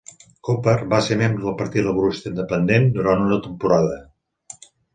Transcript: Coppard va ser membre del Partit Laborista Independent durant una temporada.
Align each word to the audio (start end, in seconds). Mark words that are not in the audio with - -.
Coppard 0.47 0.87
va 0.93 1.01
ser 1.07 1.17
membre 1.19 1.45
del 1.49 1.55
Partit 1.59 1.85
Laborista 1.89 2.29
Independent 2.33 2.89
durant 2.99 3.25
una 3.29 3.41
temporada. 3.47 4.03